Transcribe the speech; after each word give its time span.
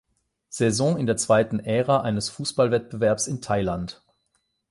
Saison 0.49 0.97
in 0.97 1.05
der 1.05 1.15
zweiten 1.15 1.59
Ära 1.59 2.01
eines 2.01 2.29
Fußballwettbewerbs 2.29 3.27
in 3.27 3.39
Thailand. 3.39 4.01